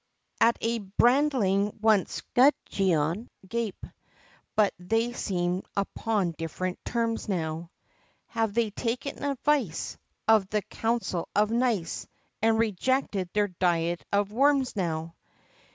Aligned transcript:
At 0.39 0.57
a 0.61 0.79
brandling 0.79 1.79
once 1.79 2.23
Gudgeon 2.33 3.29
would 3.43 3.49
gape, 3.51 3.85
But 4.55 4.73
they 4.79 5.13
seem 5.13 5.61
upon 5.77 6.31
different 6.39 6.83
terms 6.83 7.29
now; 7.29 7.69
Have 8.25 8.55
they 8.55 8.71
taken 8.71 9.21
advice 9.23 9.99
Of 10.27 10.47
the 10.49 10.63
"Council 10.63 11.29
of 11.35 11.51
Nice," 11.51 12.07
And 12.41 12.57
rejected 12.57 13.29
their 13.33 13.49
"Diet 13.49 14.03
of 14.11 14.31
Worms," 14.31 14.75
now? 14.75 15.13